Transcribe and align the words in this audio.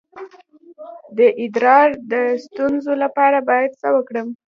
د 1.17 1.19
ادرار 1.43 1.89
د 2.11 2.13
ستونزې 2.45 2.93
لپاره 3.03 3.37
باید 3.49 3.71
څه 3.81 3.87
وکړم؟ 3.95 4.27